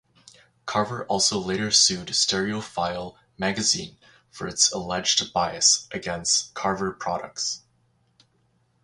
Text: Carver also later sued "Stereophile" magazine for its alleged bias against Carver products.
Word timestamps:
Carver 0.65 1.05
also 1.05 1.37
later 1.37 1.69
sued 1.69 2.07
"Stereophile" 2.07 3.17
magazine 3.37 3.99
for 4.31 4.47
its 4.47 4.71
alleged 4.71 5.31
bias 5.31 5.87
against 5.91 6.55
Carver 6.55 6.91
products. 6.91 7.61